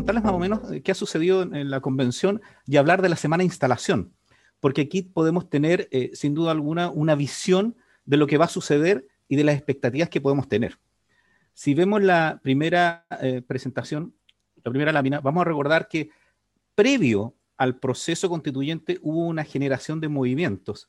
[0.00, 3.42] contarles más o menos qué ha sucedido en, la convención y hablar de la semana
[3.42, 4.12] de instalación,
[4.58, 8.48] porque aquí podemos tener, eh, sin duda alguna, una visión de lo que va a
[8.48, 10.78] suceder y de las expectativas que podemos tener.
[11.52, 14.14] Si vemos la primera eh, presentación,
[14.64, 16.10] la primera lámina, vamos a recordar que
[16.74, 20.88] previo al proceso constituyente hubo una generación de movimientos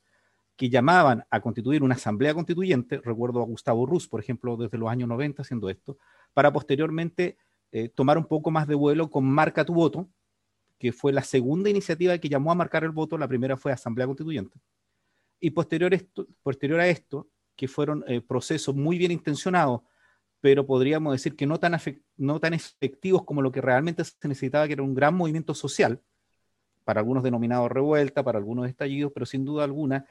[0.55, 4.89] que llamaban a constituir una asamblea constituyente, recuerdo a Gustavo Ruz, por ejemplo, desde los
[4.89, 5.97] años 90 haciendo esto,
[6.33, 7.37] para posteriormente
[7.71, 10.09] eh, tomar un poco más de vuelo con Marca tu voto,
[10.77, 14.07] que fue la segunda iniciativa que llamó a marcar el voto, la primera fue Asamblea
[14.07, 14.59] Constituyente.
[15.39, 19.81] Y posterior, esto, posterior a esto, que fueron eh, procesos muy bien intencionados,
[20.39, 21.77] pero podríamos decir que no tan,
[22.17, 26.01] no tan efectivos como lo que realmente se necesitaba, que era un gran movimiento social,
[26.83, 30.05] para algunos denominado revuelta, para algunos estallidos, pero sin duda alguna,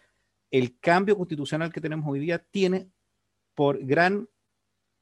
[0.50, 2.88] el cambio constitucional que tenemos hoy día tiene
[3.54, 4.28] por gran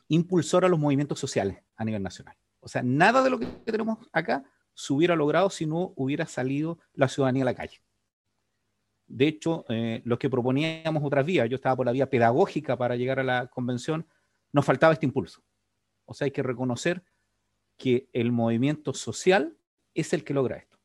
[0.08, 2.36] impulsor a los movimientos sociales a nivel nacional.
[2.60, 6.78] O sea, nada de lo que tenemos acá se hubiera logrado si no hubiera salido
[6.94, 7.82] la ciudadanía a la calle.
[9.06, 12.94] De hecho, eh, los que proponíamos otras vías, yo estaba por la vía pedagógica para
[12.94, 14.06] llegar a la convención,
[14.52, 15.42] nos faltaba este impulso.
[16.04, 17.02] O sea, hay que reconocer
[17.76, 19.56] que el movimiento social
[19.94, 20.78] es el que logra esto.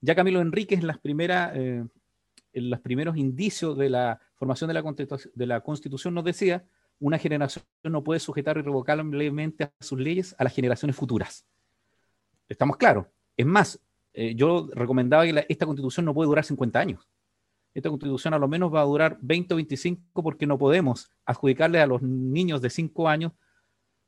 [0.00, 1.84] Ya Camilo Enríquez en las primeras, eh,
[2.52, 4.84] en los primeros indicios de la formación de la,
[5.34, 6.64] de la Constitución nos decía
[6.98, 11.46] una generación no puede sujetar irrevocablemente a sus leyes a las generaciones futuras.
[12.48, 13.06] Estamos claros.
[13.36, 13.80] Es más,
[14.14, 17.08] eh, yo recomendaba que esta constitución no puede durar 50 años.
[17.74, 21.80] Esta constitución a lo menos va a durar 20 o 25 porque no podemos adjudicarle
[21.80, 23.32] a los niños de 5 años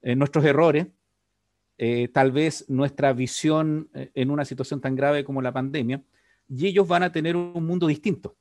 [0.01, 0.87] eh, nuestros errores,
[1.77, 6.03] eh, tal vez nuestra visión en una situación tan grave como la pandemia,
[6.49, 8.37] y ellos van a tener un mundo distinto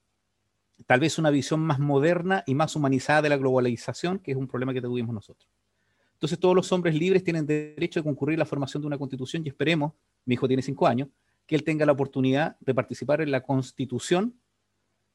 [0.85, 4.47] tal vez una visión más moderna y más humanizada de la globalización, que es un
[4.47, 5.49] problema que tuvimos nosotros.
[6.13, 9.43] Entonces todos los hombres libres tienen derecho a concurrir a la formación de una constitución
[9.45, 9.93] y esperemos,
[10.25, 11.09] mi hijo tiene cinco años,
[11.45, 14.35] que él tenga la oportunidad de participar en la constitución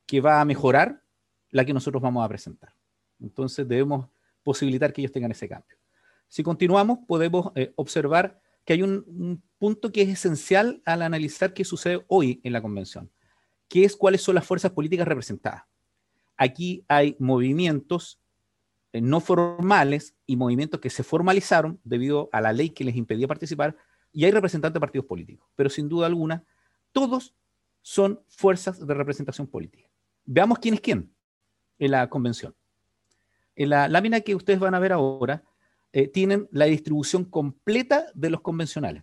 [0.07, 1.03] que va a mejorar
[1.51, 2.75] la que nosotros vamos a presentar.
[3.21, 4.09] Entonces debemos
[4.43, 5.77] posibilitar que ellos tengan ese cambio.
[6.29, 11.65] Si continuamos, podemos eh, observar que hay un punto que es esencial al analizar qué
[11.65, 13.11] sucede hoy en la convención
[13.73, 15.63] que es cuáles son las fuerzas políticas representadas.
[16.37, 18.21] Aquí hay movimientos
[18.93, 23.27] eh, no formales y movimientos que se formalizaron debido a la ley que les impedía
[23.27, 23.75] participar
[24.13, 26.45] y hay representantes de partidos políticos, pero sin duda alguna,
[26.93, 27.35] todos
[27.81, 29.89] son fuerzas de representación política.
[30.27, 31.11] Veamos quién es quién
[31.79, 32.55] en la convención.
[33.57, 35.45] En la lámina que ustedes van a ver ahora,
[35.95, 39.03] eh, tienen la distribución completa de los convencionales.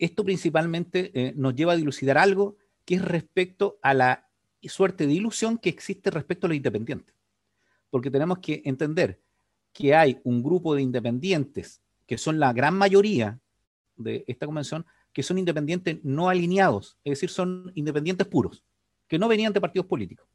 [0.00, 4.28] Esto principalmente eh, nos lleva a dilucidar algo que es respecto a la
[4.62, 7.14] suerte de ilusión que existe respecto a los independientes.
[7.90, 9.20] Porque tenemos que entender
[9.72, 13.40] que hay un grupo de independientes, que son la gran mayoría
[13.96, 18.64] de esta convención, que son independientes no alineados, es decir, son independientes puros,
[19.08, 20.26] que no venían de partidos políticos.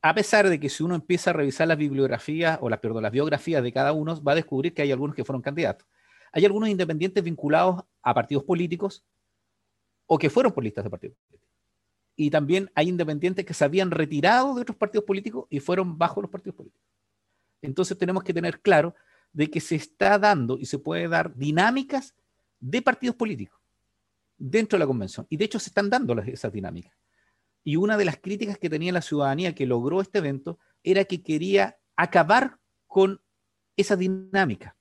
[0.00, 3.12] A pesar de que si uno empieza a revisar las bibliografías o las, perdón, las
[3.12, 5.86] biografías de cada uno, va a descubrir que hay algunos que fueron candidatos.
[6.32, 9.04] Hay algunos independientes vinculados a partidos políticos,
[10.06, 11.50] o que fueron por listas de partidos políticos.
[12.16, 16.22] Y también hay independientes que se habían retirado de otros partidos políticos y fueron bajo
[16.22, 16.86] los partidos políticos.
[17.62, 18.94] Entonces tenemos que tener claro
[19.32, 22.14] de que se está dando y se puede dar dinámicas
[22.60, 23.60] de partidos políticos
[24.38, 25.26] dentro de la convención.
[25.28, 26.94] Y de hecho se están dando esas dinámicas.
[27.64, 31.22] Y una de las críticas que tenía la ciudadanía que logró este evento era que
[31.22, 33.20] quería acabar con
[33.76, 34.76] esa dinámica,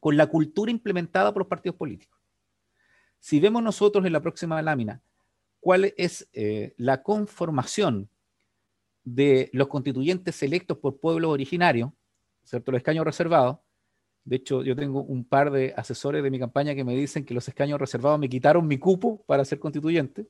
[0.00, 2.15] con la cultura implementada por los partidos políticos.
[3.26, 5.02] Si vemos nosotros en la próxima lámina
[5.58, 8.08] cuál es eh, la conformación
[9.02, 11.90] de los constituyentes electos por pueblos originarios,
[12.44, 12.70] ¿cierto?
[12.70, 13.58] Los escaños reservados.
[14.22, 17.34] De hecho, yo tengo un par de asesores de mi campaña que me dicen que
[17.34, 20.28] los escaños reservados me quitaron mi cupo para ser constituyente.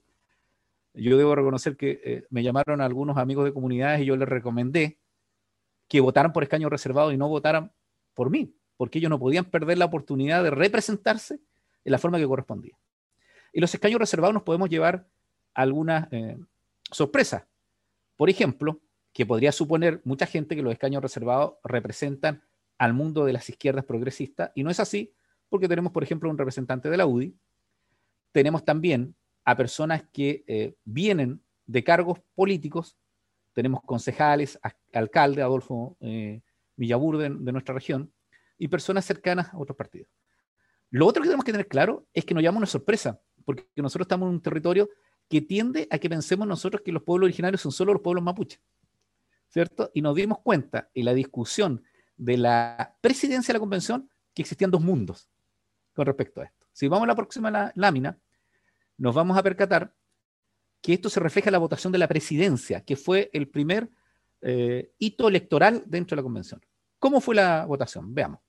[0.95, 4.97] Yo debo reconocer que eh, me llamaron algunos amigos de comunidades y yo les recomendé
[5.87, 7.71] que votaran por escaños reservados y no votaran
[8.15, 11.41] por mí, porque ellos no podían perder la oportunidad de representarse
[11.85, 12.75] en la forma que correspondía.
[13.57, 15.09] Y los escaños reservados nos podemos llevar
[15.55, 16.37] algunas eh,
[16.91, 17.45] sorpresas.
[18.15, 18.83] Por ejemplo,
[19.15, 22.43] que podría suponer mucha gente que los escaños reservados representan
[22.77, 25.15] al mundo de las izquierdas progresistas, y no es así,
[25.49, 27.35] porque tenemos, por ejemplo, un representante de la UDI,
[28.31, 29.17] tenemos también
[29.47, 32.99] a personas que eh, vienen de cargos políticos,
[33.55, 34.61] tenemos concejales,
[34.93, 36.43] alcalde Adolfo eh,
[36.77, 38.13] Villabur de nuestra región,
[38.59, 40.11] y personas cercanas a otros partidos.
[40.91, 44.05] Lo otro que tenemos que tener claro es que nos llama una sorpresa, porque nosotros
[44.05, 44.91] estamos en un territorio
[45.29, 48.61] que tiende a que pensemos nosotros que los pueblos originarios son solo los pueblos mapuches,
[49.49, 49.91] ¿cierto?
[49.95, 51.83] Y nos dimos cuenta en la discusión
[52.17, 55.29] de la presidencia de la convención que existían dos mundos
[55.95, 56.67] con respecto a esto.
[56.73, 58.19] Si vamos a la próxima lámina,
[58.99, 59.95] nos vamos a percatar
[60.83, 63.89] que esto se refleja en la votación de la presidencia, que fue el primer
[64.43, 66.61] eh, hito electoral dentro de la convención.
[66.99, 68.15] ¿Cómo fue la votación?
[68.15, 68.41] Veamos.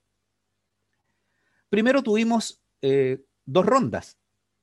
[1.68, 4.17] Primero tuvimos eh, dos rondas.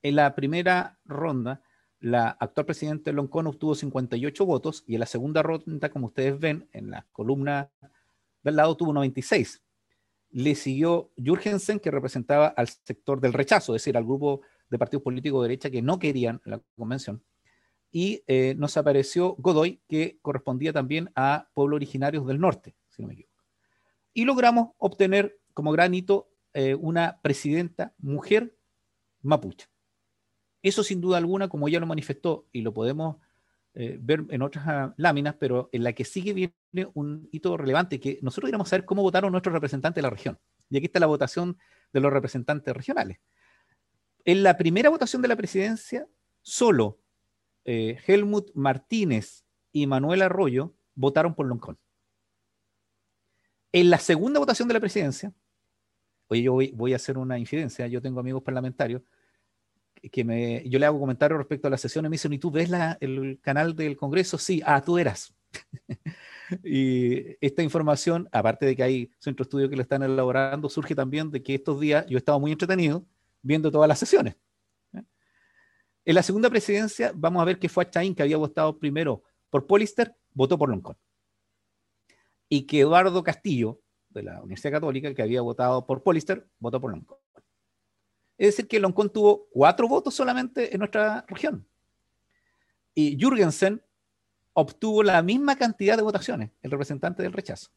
[0.05, 1.63] En la primera ronda,
[1.99, 6.69] la actual presidente Loncón obtuvo 58 votos y en la segunda ronda, como ustedes ven
[6.73, 7.71] en la columna
[8.43, 9.63] del lado, tuvo 96
[10.29, 15.01] le siguió Jürgensen, que representaba al sector del rechazo, es decir, al grupo de partidos
[15.01, 17.23] políticos de derecha que no querían la convención.
[17.89, 23.07] Y eh, nos apareció Godoy, que correspondía también a pueblos originarios del norte, si no
[23.07, 23.41] me equivoco.
[24.13, 28.55] Y logramos obtener como gran hito eh, una presidenta mujer
[29.21, 29.67] mapuche.
[30.65, 33.17] Eso sin duda alguna, como ya lo manifestó y lo podemos
[33.75, 37.99] eh, ver en otras ah, láminas, pero en la que sigue viene un hito relevante,
[37.99, 40.39] que nosotros queremos saber cómo votaron nuestros representantes de la región.
[40.71, 41.55] Y aquí está la votación
[41.93, 43.19] de los representantes regionales.
[44.23, 46.07] En la primera votación de la presidencia,
[46.41, 46.99] solo
[47.63, 51.77] eh, Helmut Martínez y Manuel Arroyo votaron por Loncón.
[53.71, 55.31] En la segunda votación de la presidencia,
[56.25, 59.03] oye, yo voy, voy a hacer una infidencia, yo tengo amigos parlamentarios
[60.11, 62.51] que me, yo le hago comentarios respecto a la sesión y me dicen, ¿y tú
[62.51, 62.69] ves
[62.99, 64.37] el canal del Congreso?
[64.37, 65.33] Sí, ah, tú eras.
[66.63, 70.95] y esta información, aparte de que hay centro de estudio que lo están elaborando, surge
[70.95, 73.05] también de que estos días yo he estado muy entretenido
[73.41, 74.35] viendo todas las sesiones.
[76.07, 79.65] En la segunda presidencia, vamos a ver que fue Achaín que había votado primero por
[79.65, 80.97] Polister, votó por Loncón.
[82.47, 86.91] Y que Eduardo Castillo, de la Universidad Católica, que había votado por Polister, votó por
[86.91, 87.17] Loncón.
[88.37, 91.67] Es decir, que Loncón tuvo cuatro votos solamente en nuestra región.
[92.93, 93.81] Y Jürgensen
[94.53, 97.71] obtuvo la misma cantidad de votaciones, el representante del rechazo.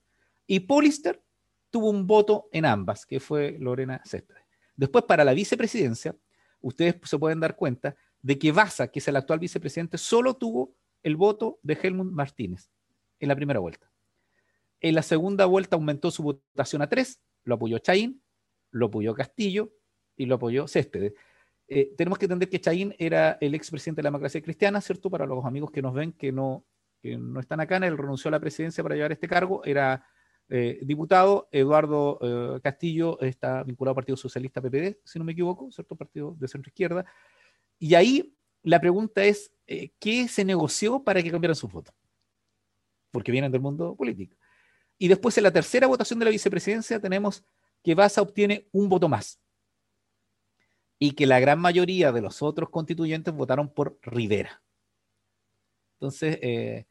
[0.46, 1.22] Y Polister
[1.70, 4.42] tuvo un voto en ambas, que fue Lorena Céspedes.
[4.76, 6.16] Después, para la vicepresidencia,
[6.60, 10.74] ustedes se pueden dar cuenta de que Baza, que es el actual vicepresidente, solo tuvo
[11.02, 12.70] el voto de Helmut Martínez
[13.20, 13.90] en la primera vuelta.
[14.80, 18.22] En la segunda vuelta aumentó su votación a tres, lo apoyó Chaín,
[18.70, 19.72] lo apoyó Castillo
[20.18, 21.14] y lo apoyó Céspedes.
[21.68, 25.08] Eh, tenemos que entender que Chaín era el expresidente de la democracia cristiana, ¿cierto?
[25.10, 26.64] Para los amigos que nos ven que no,
[27.00, 30.04] que no están acá, él renunció a la presidencia para llevar este cargo, era
[30.48, 35.70] eh, diputado, Eduardo eh, Castillo está vinculado al Partido Socialista PPD, si no me equivoco,
[35.70, 35.94] ¿cierto?
[35.94, 37.04] Partido de centro izquierda.
[37.78, 39.52] Y ahí la pregunta es,
[40.00, 41.94] ¿qué se negoció para que cambiaran sus votos?
[43.12, 44.36] Porque vienen del mundo político.
[44.96, 47.44] Y después en la tercera votación de la vicepresidencia tenemos
[47.84, 49.38] que Baza obtiene un voto más
[50.98, 54.62] y que la gran mayoría de los otros constituyentes votaron por Rivera.
[55.94, 56.86] Entonces, eh,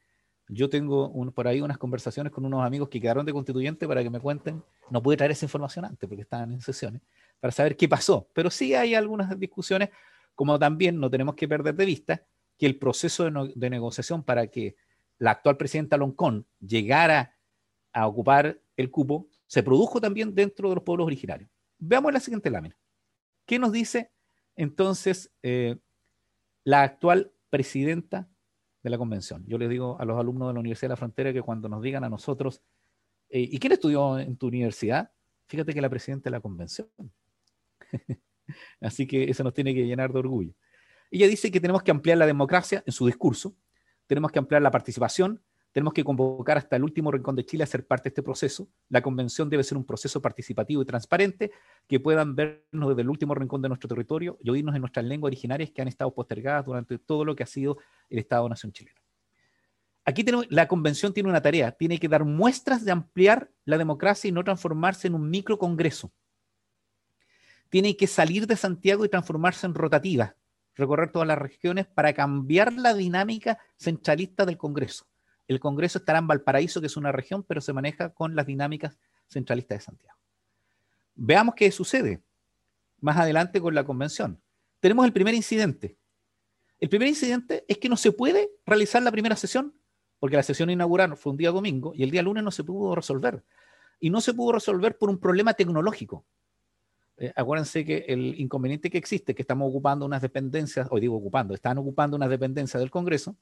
[0.48, 4.10] yo tengo por ahí unas conversaciones con unos amigos que quedaron de constituyente para que
[4.10, 4.62] me cuenten.
[4.90, 7.02] No pude traer esa información antes porque estaban en sesiones,
[7.38, 8.28] para saber qué pasó.
[8.32, 9.90] Pero sí hay algunas discusiones,
[10.34, 12.22] como también no tenemos que perder de vista
[12.56, 14.76] que el proceso de, negociación para que
[15.18, 17.36] la actual presidenta Loncón llegara
[17.92, 21.50] a ocupar el cupo se produjo también dentro de los pueblos originarios.
[21.78, 22.76] Veamos la siguiente lámina.
[23.48, 24.12] ¿Qué nos dice
[24.56, 25.78] entonces eh,
[26.64, 28.28] la actual presidenta
[28.82, 29.42] de la convención?
[29.46, 31.80] Yo les digo a los alumnos de la Universidad de la Frontera que cuando nos
[31.80, 32.60] digan a nosotros,
[33.30, 35.10] eh, ¿y quién estudió en tu universidad?
[35.46, 36.90] Fíjate que la presidenta de la convención.
[38.82, 40.52] Así que eso nos tiene que llenar de orgullo.
[41.10, 43.56] Ella dice que tenemos que ampliar la democracia en su discurso,
[44.06, 45.42] tenemos que ampliar la participación,
[45.78, 48.68] tenemos que convocar hasta el último rincón de Chile a ser parte de este proceso.
[48.88, 51.52] La convención debe ser un proceso participativo y transparente
[51.86, 55.28] que puedan vernos desde el último rincón de nuestro territorio y oírnos en nuestras lenguas
[55.28, 57.78] originarias que han estado postergadas durante todo lo que ha sido
[58.10, 59.00] el Estado-Nación chileno.
[60.04, 64.32] Aquí la convención tiene una tarea, tiene que dar muestras de ampliar la democracia y
[64.32, 66.10] no transformarse en un microcongreso.
[67.68, 70.34] Tiene que salir de Santiago y transformarse en rotativa,
[70.74, 75.06] recorrer todas las regiones para cambiar la dinámica centralista del Congreso
[75.48, 78.98] el Congreso estará en Valparaíso, que es una región, pero se maneja con las dinámicas
[79.28, 80.18] centralistas de Santiago.
[81.14, 82.22] Veamos qué sucede
[83.00, 84.40] más adelante con la convención.
[84.80, 85.96] Tenemos el primer incidente.
[86.78, 89.74] El primer incidente es que no se puede realizar la primera sesión,
[90.20, 92.94] porque la sesión inaugural fue un día domingo y el día lunes no se pudo
[92.94, 93.42] resolver.
[94.00, 96.24] Y no se pudo resolver por un problema tecnológico.
[97.16, 101.54] Eh, acuérdense que el inconveniente que existe, que estamos ocupando unas dependencias, hoy digo ocupando,
[101.54, 103.36] están ocupando unas dependencias del Congreso,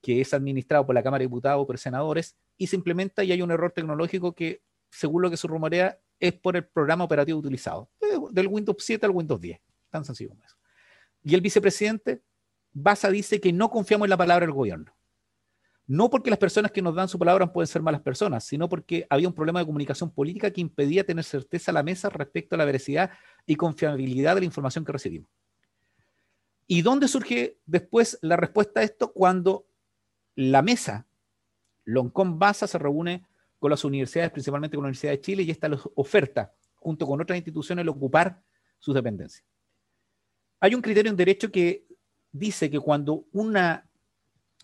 [0.00, 3.32] que es administrado por la Cámara de Diputados o por senadores y se implementa y
[3.32, 7.38] hay un error tecnológico que, según lo que se rumorea, es por el programa operativo
[7.38, 7.90] utilizado,
[8.30, 9.60] del Windows 7 al Windows 10.
[9.90, 10.56] Tan sencillo como eso.
[11.22, 12.22] Y el vicepresidente
[12.72, 14.94] Baza dice que no confiamos en la palabra del gobierno.
[15.86, 19.06] no porque las personas que nos dan su palabra pueden ser malas personas, sino porque
[19.10, 22.58] había un problema de comunicación política que impedía tener certeza a la mesa respecto a
[22.58, 23.10] la veracidad
[23.44, 25.28] y confiabilidad de la información que recibimos.
[26.68, 29.12] ¿Y dónde surge después la respuesta a esto?
[29.12, 29.66] Cuando
[30.48, 31.06] la mesa,
[31.84, 33.26] Loncón Basa, se reúne
[33.58, 37.20] con las universidades, principalmente con la Universidad de Chile, y esta les oferta, junto con
[37.20, 38.42] otras instituciones, el ocupar
[38.78, 39.44] sus dependencias.
[40.60, 41.86] Hay un criterio en derecho que
[42.32, 43.86] dice que cuando una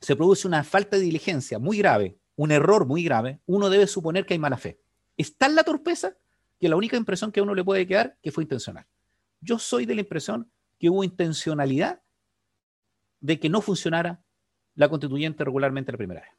[0.00, 4.24] se produce una falta de diligencia muy grave, un error muy grave, uno debe suponer
[4.24, 4.80] que hay mala fe.
[5.16, 6.16] Es tal la torpeza
[6.58, 8.86] que la única impresión que a uno le puede quedar que fue intencional.
[9.40, 12.02] Yo soy de la impresión que hubo intencionalidad
[13.20, 14.22] de que no funcionara
[14.76, 16.30] la constituyente regularmente la primera vez.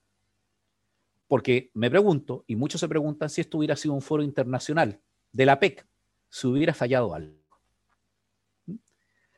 [1.27, 5.01] Porque me pregunto, y muchos se preguntan, si esto hubiera sido un foro internacional
[5.33, 5.85] de la PEC,
[6.29, 7.35] si hubiera fallado algo.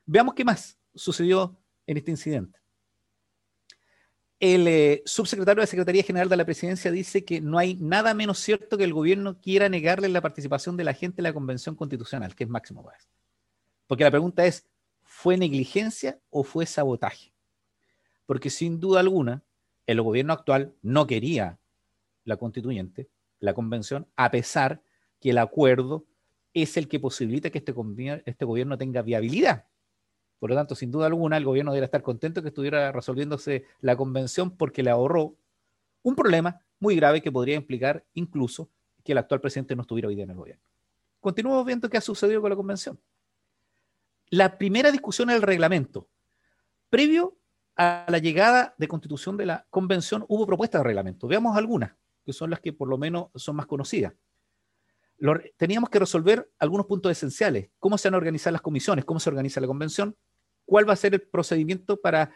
[0.06, 2.60] Veamos qué más sucedió en este incidente.
[4.40, 8.40] El eh, subsecretario de Secretaría General de la Presidencia dice que no hay nada menos
[8.40, 12.36] cierto que el gobierno quiera negarle la participación de la gente en la Convención Constitucional,
[12.36, 13.10] que es Máximo Páez.
[13.86, 14.66] Porque la pregunta es,
[15.04, 17.34] ¿fue negligencia o fue sabotaje?
[18.30, 19.42] Porque sin duda alguna,
[19.88, 21.58] el gobierno actual no quería
[22.26, 23.10] la constituyente,
[23.40, 24.84] la convención, a pesar
[25.20, 26.06] que el acuerdo
[26.54, 27.74] es el que posibilita que este,
[28.28, 29.66] este gobierno tenga viabilidad.
[30.38, 33.98] Por lo tanto, sin duda alguna, el gobierno debería estar contento que estuviera resolviéndose la
[33.98, 35.36] convención porque le ahorró
[36.04, 38.70] un problema muy grave que podría implicar incluso
[39.04, 40.64] que el actual presidente no estuviera hoy día en el gobierno.
[41.20, 43.00] Continuamos viendo qué ha sucedido con la convención.
[44.30, 46.08] La primera discusión el reglamento.
[46.92, 47.39] Previo
[47.80, 51.28] a la llegada de constitución de la convención hubo propuestas de reglamento.
[51.28, 51.94] Veamos algunas,
[52.26, 54.14] que son las que por lo menos son más conocidas.
[55.58, 57.70] teníamos que resolver algunos puntos esenciales.
[57.80, 59.06] ¿Cómo se van a organizar las comisiones?
[59.06, 60.16] ¿Cómo se organiza la convención?
[60.70, 62.32] cuál va a ser el procedimiento para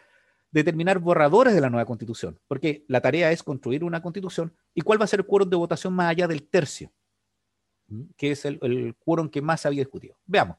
[0.50, 5.00] determinar borradores de la nueva constitución, porque la tarea es construir una constitución y cuál
[5.00, 6.92] va a ser el quórum de votación más allá del tercio,
[8.16, 10.16] que es el, el quórum que más se había discutido.
[10.26, 10.58] Veamos.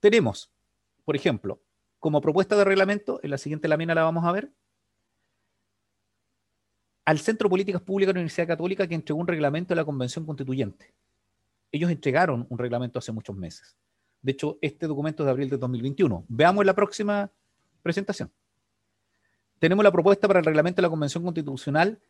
[0.00, 0.52] Tenemos,
[1.04, 1.60] por ejemplo,
[2.02, 4.50] como propuesta de reglamento, en la siguiente lámina la vamos a ver,
[7.04, 9.84] al Centro de Políticas Públicas de la Universidad Católica que entregó un reglamento de la
[9.84, 10.92] Convención Constituyente.
[11.70, 13.76] Ellos entregaron un reglamento hace muchos meses.
[14.20, 16.24] De hecho, este documento es de abril de 2021.
[16.26, 17.30] Veamos la próxima
[17.82, 18.32] presentación.
[19.60, 22.00] Tenemos la propuesta para el reglamento de la Convención Constitucional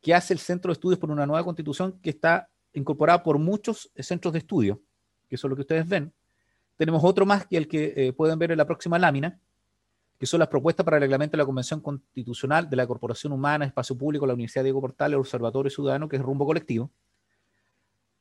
[0.00, 3.90] que hace el Centro de Estudios por una nueva constitución que está incorporada por muchos
[3.96, 4.80] centros de estudio,
[5.28, 6.14] que eso es lo que ustedes ven.
[6.80, 9.38] Tenemos otro más que el que eh, pueden ver en la próxima lámina,
[10.18, 13.66] que son las propuestas para el reglamento de la Convención Constitucional de la Corporación Humana,
[13.66, 16.90] Espacio Público, la Universidad Diego Portales, el Observatorio Ciudadano, que es rumbo colectivo.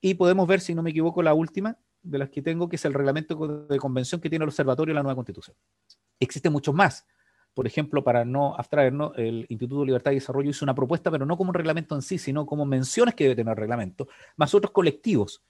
[0.02, 2.84] Y podemos ver, si no me equivoco, la última, de las que tengo, que es
[2.84, 5.56] el reglamento de convención que tiene el Observatorio de la Nueva Constitución.
[6.20, 7.08] Existen muchos más.
[7.54, 11.26] Por ejemplo, para no abstraernos, el Instituto de Libertad y Desarrollo hizo una propuesta, pero
[11.26, 14.54] no como un reglamento en sí, sino como menciones que debe tener el reglamento, más
[14.54, 15.46] otros colectivos,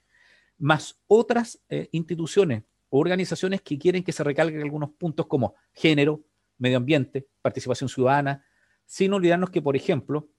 [0.59, 6.24] más otras eh, instituciones organizaciones que quieren que se recalquen algunos puntos como género,
[6.58, 8.43] medio ambiente, participación ciudadana,
[8.86, 10.29] sin olvidarnos que, por ejemplo,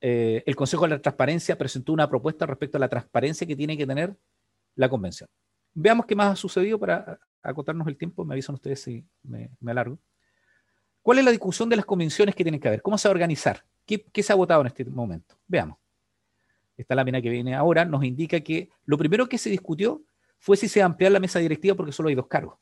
[0.00, 3.76] eh, el Consejo de la Transparencia presentó una propuesta respecto a la transparencia que tiene
[3.76, 4.16] que tener
[4.74, 5.28] la convención.
[5.74, 8.24] Veamos qué más ha sucedido para acotarnos el tiempo.
[8.24, 9.98] Me avisan ustedes si me, alargo.
[11.02, 12.82] ¿Cuál es la discusión de las convenciones que tienen que haber?
[12.82, 13.64] ¿Cómo se va a organizar?
[13.86, 15.36] ¿Qué, se ha votado en este momento?
[15.46, 15.78] Veamos.
[16.76, 20.02] Esta lámina que viene ahora nos indica que lo primero que se discutió
[20.42, 22.58] fue si se iba a ampliar la mesa directiva porque solo hay dos cargos,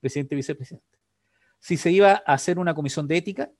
[0.00, 0.98] presidente y vicepresidente.
[1.60, 3.52] Si se iba a hacer una comisión de ética,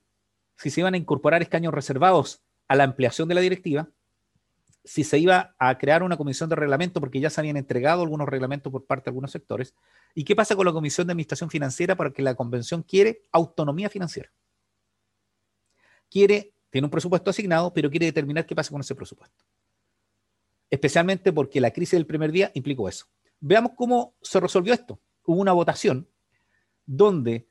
[0.56, 3.88] si se iban a incorporar escaños reservados a la ampliación de la directiva
[4.84, 8.28] si se iba a crear una comisión de reglamento, porque ya se habían entregado algunos
[8.28, 9.74] reglamentos por parte de algunos sectores.
[10.14, 11.96] ¿Y qué pasa con la comisión de administración financiera?
[11.96, 14.30] Porque la convención quiere autonomía financiera.
[16.10, 19.42] Quiere, tiene un presupuesto asignado, pero quiere determinar qué pasa con ese presupuesto.
[20.68, 23.06] Especialmente porque la crisis del primer día implicó eso.
[23.46, 24.98] Veamos cómo se resolvió esto.
[25.26, 26.08] Hubo una votación
[26.86, 27.46] donde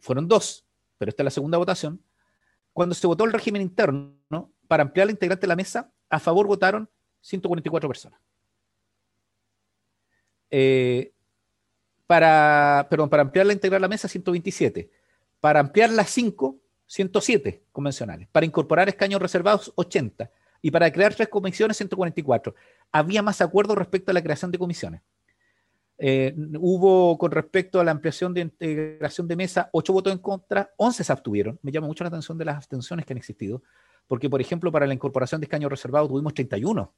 [0.00, 0.66] fueron dos,
[0.98, 2.02] pero esta es la segunda votación.
[2.74, 6.46] Cuando se votó el régimen interno para ampliar la integrante de la mesa, a favor
[6.46, 6.90] votaron
[7.22, 8.20] 144 personas.
[10.50, 11.14] Eh,
[12.06, 14.90] para, perdón, para ampliar la integrar la mesa, 127.
[15.40, 16.54] Para ampliar las 5,
[16.86, 18.28] 107 convencionales.
[18.28, 20.30] Para incorporar escaños reservados, 80.
[20.60, 22.54] Y para crear tres comisiones, 144.
[22.92, 25.02] Había más acuerdo respecto a la creación de comisiones.
[26.00, 30.70] Eh, hubo con respecto a la ampliación de integración de mesa, 8 votos en contra,
[30.76, 31.58] 11 se abstuvieron.
[31.62, 33.62] Me llama mucho la atención de las abstenciones que han existido
[34.08, 36.92] porque, por ejemplo, para la incorporación de escaños reservados tuvimos 31.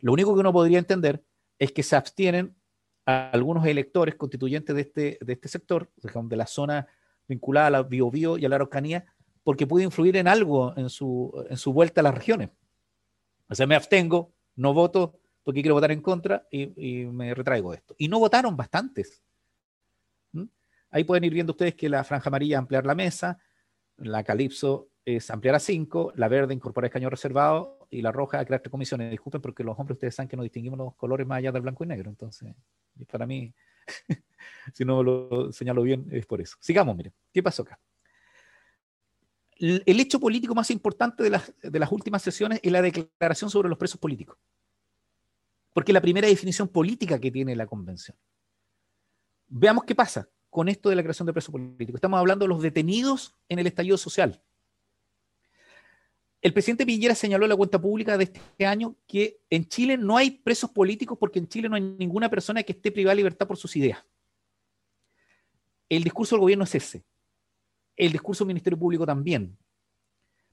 [0.00, 1.22] Lo único que uno podría entender
[1.58, 2.56] es que se abstienen
[3.04, 6.88] algunos electores constituyentes de este, de este sector, de la zona
[7.28, 9.04] vinculada a la Biobío y a la Araucanía,
[9.44, 12.50] porque puede influir en algo en su, en su vuelta a las regiones.
[13.48, 17.94] O sea, me abstengo, no voto porque quiero votar en contra y, me retraigo esto.
[17.98, 19.22] Y no votaron bastantes.
[20.32, 20.44] ¿Mm?
[20.90, 23.38] Ahí pueden ir viendo ustedes que la franja amarilla ampliar la mesa,
[23.98, 28.62] la calipso es ampliar a 5, la verde incorporar escaño reservado y la roja crear
[28.62, 29.10] tres comisiones.
[29.10, 31.84] Disculpen porque los hombres ustedes saben que no distinguimos los colores más allá del blanco
[31.84, 32.08] y negro.
[32.08, 32.54] Entonces,
[33.12, 33.54] para mí,
[34.72, 36.56] si no lo señalo bien, es por eso.
[36.60, 37.12] Sigamos, miren.
[37.30, 37.78] ¿Qué pasó acá?
[39.66, 43.98] El hecho político más importante de las, últimas sesiones es la declaración sobre los presos
[43.98, 44.36] políticos.
[45.72, 48.14] Porque es la primera definición política que tiene la convención.
[49.48, 51.94] Veamos qué pasa con esto de la creación de presos políticos.
[51.94, 54.42] Estamos hablando de los detenidos en el estallido social.
[56.42, 60.18] El presidente Piñera señaló en la cuenta pública de este año que en Chile no
[60.18, 63.46] hay presos políticos porque en Chile no hay ninguna persona que esté privada de libertad
[63.46, 64.04] por sus ideas.
[65.88, 67.02] El discurso del gobierno es ese.
[67.96, 69.56] El discurso del Ministerio Público también.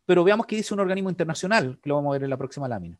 [0.05, 2.67] Pero veamos qué dice un organismo internacional, que lo vamos a ver en la próxima
[2.67, 2.97] lámina.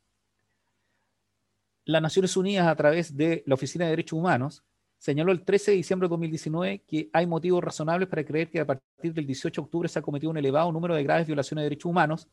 [1.85, 4.63] Las Naciones Unidas, a través de la Oficina de Derechos Humanos,
[4.97, 8.65] señaló el 13 de diciembre de 2019 que hay motivos razonables para creer que a
[8.65, 11.69] partir del 18 de octubre se ha cometido un elevado número de graves violaciones de
[11.69, 12.27] derechos humanos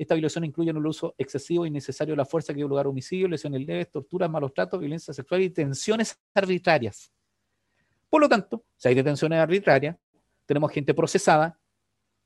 [0.00, 2.88] esta violación incluye el uso excesivo e innecesario de la fuerza que dio lugar a
[2.88, 7.12] homicidios, lesiones leves, torturas, malos tratos, violencia sexual y detenciones arbitrarias.
[8.08, 9.98] Por lo tanto, si hay detenciones arbitrarias,
[10.50, 11.60] tenemos gente procesada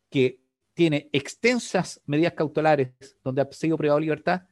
[0.09, 0.40] que
[0.73, 2.88] tiene extensas medidas cautelares
[3.23, 4.45] donde ha sido privado de libertad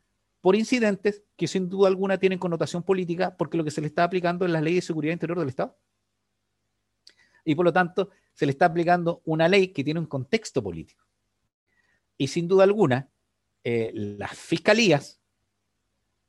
[0.43, 4.05] por incidentes que sin duda alguna tienen connotación política porque lo que se le está
[4.05, 5.79] aplicando es la ley de seguridad interior del Estado.
[7.47, 11.07] Y por lo tanto, se le está aplicando una ley que tiene un contexto político.
[12.19, 13.09] Y sin duda alguna,
[13.64, 15.19] eh, las fiscalías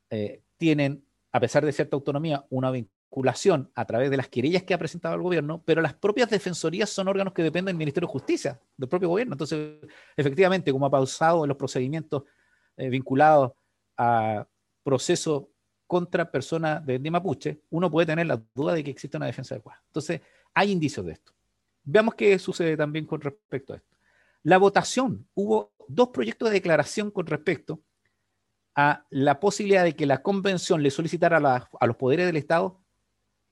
[0.10, 2.72] eh, tienen, a pesar de cierta autonomía, una
[3.14, 6.90] vinculación a través de las querellas que ha presentado el gobierno, pero las propias defensorías
[6.90, 9.36] son órganos que dependen del Ministerio de Justicia, del propio gobierno.
[9.36, 9.78] Entonces,
[10.18, 12.24] efectivamente, como ha pausado en los procedimientos
[12.76, 13.52] eh, vinculados
[13.98, 14.48] a
[14.84, 15.44] procesos
[15.86, 19.80] contra personas de mapuche, uno puede tener la duda de que existe una defensa adecuada.
[19.86, 20.22] Entonces,
[20.56, 21.34] hay indicios de esto.
[21.84, 23.96] Veamos qué sucede también con respecto a esto.
[24.42, 27.80] La votación, hubo dos proyectos de declaración con respecto
[28.76, 32.83] a la posibilidad de que la convención le solicitara a, los poderes del Estado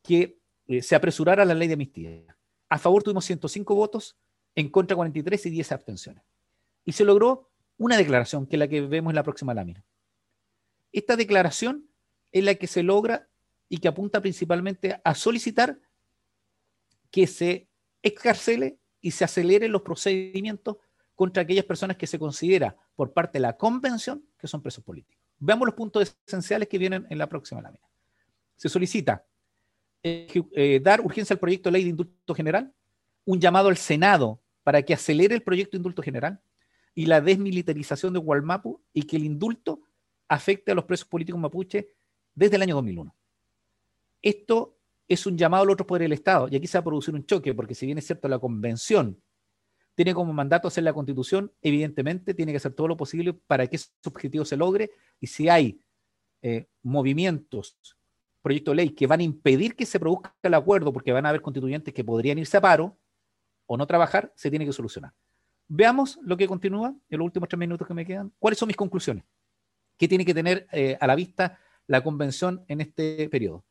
[0.02, 2.38] que eh, se apresurara la ley de amnistía.
[2.70, 4.18] A favor tuvimos 105 votos,
[4.56, 6.24] en contra 43 y 10 abstenciones.
[6.84, 9.84] Y se logró una declaración, que es la que vemos en la próxima lámina.
[10.92, 11.90] Esta declaración
[12.32, 13.30] es la que se logra
[13.70, 15.80] y que apunta principalmente a solicitar
[17.10, 17.70] que se
[18.02, 20.78] excarcele y se aceleren los procedimientos
[21.16, 25.24] contra aquellas personas que se considera por parte de la convención que son presos políticos.
[25.40, 27.88] Veamos los puntos esenciales que vienen en la próxima lámina.
[28.58, 29.26] Se solicita
[30.04, 32.74] eh, dar urgencia al proyecto de ley de indulto general,
[33.26, 36.42] un llamado al Senado para que acelere el proyecto de indulto general
[36.94, 39.82] y la desmilitarización de Hualmapu y que el indulto
[40.28, 41.90] afecte a los presos políticos mapuche
[42.34, 43.16] desde el año 2001.
[44.22, 46.48] Esto es un llamado al otro poder del Estado.
[46.50, 49.22] Y aquí se va a producir un choque, porque si bien es cierto, la convención
[49.94, 53.76] tiene como mandato hacer la constitución, evidentemente tiene que hacer todo lo posible para que
[53.76, 54.92] ese objetivo se logre.
[55.20, 55.82] Y si hay
[56.42, 57.78] eh, movimientos,
[58.42, 61.30] proyectos de ley que van a impedir que se produzca el acuerdo, porque van a
[61.30, 62.98] haber constituyentes que podrían irse a paro
[63.66, 65.14] o no trabajar, se tiene que solucionar.
[65.68, 68.34] Veamos lo que continúa en los últimos tres minutos que me quedan.
[68.40, 69.24] ¿Cuáles son mis conclusiones?
[69.98, 73.64] ¿Qué tiene que tener eh, a la vista la convención en este periodo?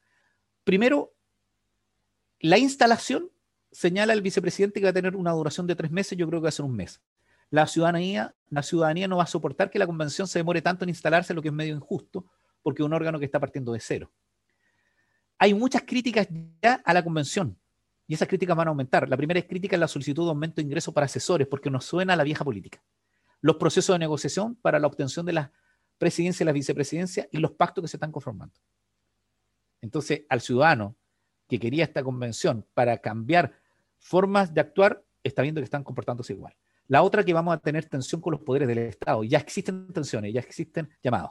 [0.64, 1.12] Primero,
[2.38, 3.30] la instalación
[3.72, 6.44] señala el vicepresidente que va a tener una duración de tres meses, yo creo que
[6.44, 7.00] va a ser un mes.
[7.50, 10.88] La ciudadanía, la ciudadanía no va a soportar que la convención se demore tanto en
[10.88, 12.24] instalarse, lo que es medio injusto,
[12.62, 14.11] porque es un órgano que está partiendo de cero.
[15.42, 16.29] Hay muchas críticas
[16.62, 17.59] ya a la convención
[18.07, 19.09] y esas críticas van a aumentar.
[19.09, 21.87] La primera es crítica en la solicitud de aumento de ingresos para asesores, porque nos
[21.87, 22.83] suena a la vieja política.
[23.40, 25.53] Los procesos de negociación para la obtención de la
[25.96, 28.55] presidencia y la vicepresidencia y los pactos que se están conformando.
[29.81, 30.96] Entonces, al ciudadano
[31.48, 33.55] que quería esta convención para cambiar
[33.98, 36.55] formas de actuar, está viendo que están comportándose igual.
[36.87, 39.24] La otra que vamos a tener tensión con los poderes del Estado.
[39.24, 41.31] Ya existen tensiones, ya existen llamados.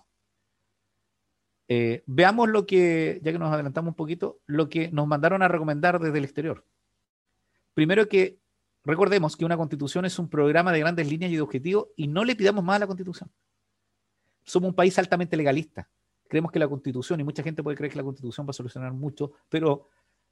[1.72, 5.48] Eh, veamos lo que, ya que nos adelantamos un poquito, lo que nos mandaron a
[5.48, 6.66] recomendar desde el exterior.
[7.76, 8.40] Primero que
[8.84, 12.26] recordemos que una constitución es un programa de grandes líneas y de objetivos y no
[12.26, 13.32] le pidamos más a la constitución.
[14.44, 15.88] Somos un país altamente legalista.
[16.28, 18.92] Creemos que la constitución, y mucha gente puede creer que la constitución va a solucionar
[18.92, 19.90] mucho, pero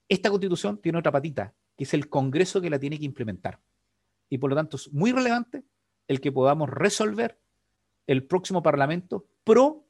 [0.10, 3.60] esta constitución tiene otra patita, que es el Congreso que la tiene que implementar.
[4.28, 5.64] Y por lo tanto es muy relevante
[6.08, 7.40] el que podamos resolver
[8.08, 9.86] el próximo Parlamento pro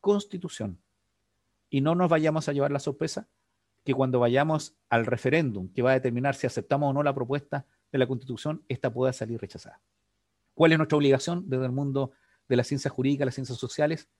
[0.00, 0.78] constitución.
[1.72, 3.30] Y no nos vayamos a llevar la sorpresa
[3.82, 7.66] que cuando vayamos al referéndum que va a determinar si aceptamos o no la propuesta
[7.90, 9.80] de la constitución, esta pueda salir rechazada.
[10.52, 12.12] ¿Cuál es nuestra obligación desde el mundo
[12.46, 14.10] de las ciencias jurídicas, las ciencias sociales?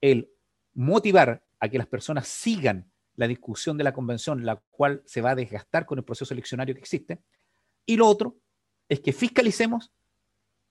[0.00, 0.32] El
[0.72, 5.32] motivar a que las personas sigan la discusión de la convención, la cual se va
[5.32, 7.22] a desgastar con el proceso eleccionario que existe.
[7.84, 8.38] Y lo otro
[8.88, 9.92] es que fiscalicemos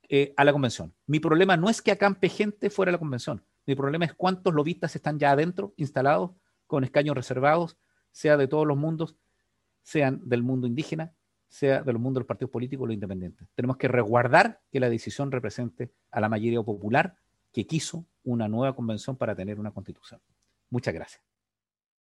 [0.10, 0.96] eh, a la convención.
[1.06, 3.46] Mi problema no es que acampe gente fuera de la convención.
[3.70, 6.32] Mi problema es cuántos lobistas están ya adentro, instalados,
[6.66, 7.78] con escaños reservados,
[8.12, 9.16] sea de todos los mundos,
[9.84, 11.14] sean del mundo indígena,
[11.50, 13.48] sea del mundo de los partidos políticos o los independientes.
[13.54, 17.18] Tenemos que resguardar que la decisión represente a la mayoría popular
[17.54, 20.20] que quiso una nueva convención para tener una constitución.
[20.72, 21.29] Muchas gracias.